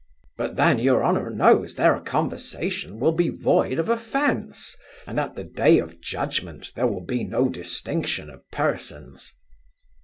'But 0.35 0.55
then 0.55 0.79
your 0.79 1.03
honour 1.05 1.29
knows, 1.29 1.75
their 1.75 1.99
conversation 1.99 2.97
will 2.99 3.11
be 3.11 3.29
void 3.29 3.77
of 3.77 3.87
offence; 3.87 4.75
and, 5.05 5.19
at 5.19 5.35
the 5.35 5.43
day 5.43 5.77
of 5.77 6.01
judgment, 6.01 6.71
there 6.73 6.87
will 6.87 7.05
be 7.05 7.23
no 7.23 7.49
distinction 7.49 8.27
of 8.27 8.41
persons. 8.49 9.31